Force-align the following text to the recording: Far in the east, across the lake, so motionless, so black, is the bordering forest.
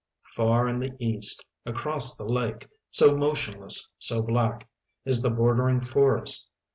Far 0.33 0.67
in 0.67 0.79
the 0.79 0.93
east, 0.97 1.45
across 1.63 2.17
the 2.17 2.25
lake, 2.27 2.67
so 2.89 3.15
motionless, 3.15 3.87
so 3.99 4.23
black, 4.23 4.67
is 5.05 5.21
the 5.21 5.29
bordering 5.29 5.79
forest. 5.79 6.49